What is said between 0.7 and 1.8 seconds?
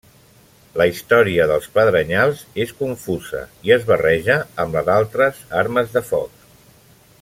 La història dels